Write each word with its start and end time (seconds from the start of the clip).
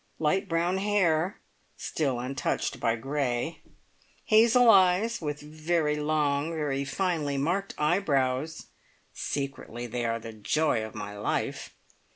Light 0.17 0.49
brown 0.49 0.79
hair, 0.79 1.37
"still 1.77 2.19
untouched 2.19 2.79
by 2.79 2.95
grey," 2.95 3.59
hazel 4.25 4.67
eyes 4.67 5.21
with 5.21 5.39
very 5.41 5.95
long, 5.95 6.49
very 6.49 6.83
finely 6.83 7.37
marked 7.37 7.75
eyebrows 7.77 8.65
(secretly 9.13 9.85
they 9.85 10.03
are 10.03 10.17
the 10.17 10.33
joy 10.33 10.83
of 10.83 10.95
my 10.95 11.15
life!) 11.15 11.75